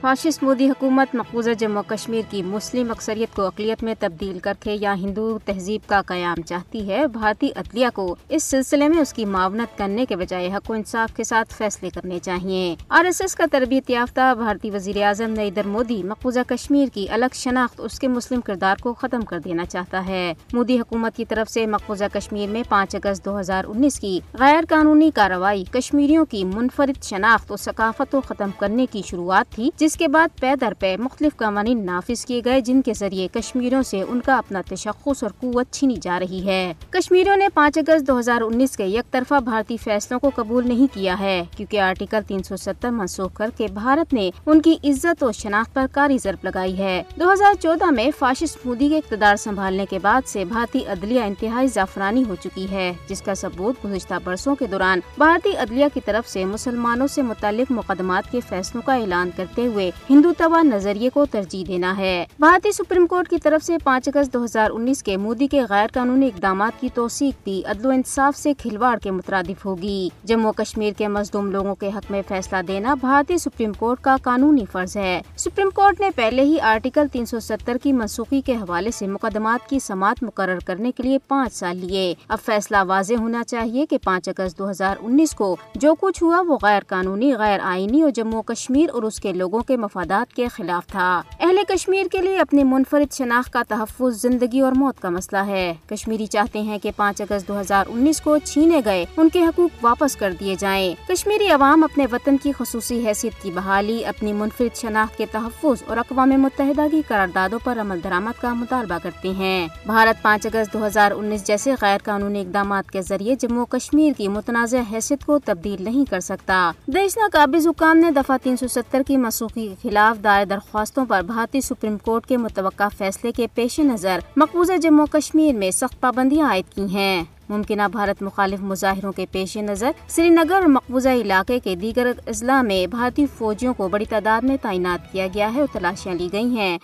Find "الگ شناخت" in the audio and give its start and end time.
17.10-17.80